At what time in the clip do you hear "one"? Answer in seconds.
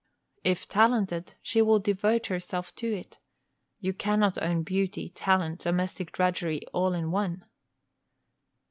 7.11-7.45